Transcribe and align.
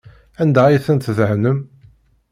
Anda 0.41 0.61
ay 0.65 0.81
tent-tdehnem? 0.85 1.57